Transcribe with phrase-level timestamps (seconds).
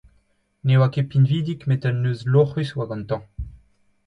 [0.65, 3.23] Ne oa ket pinvidik, met un neuz loc'hus a oa gantañ.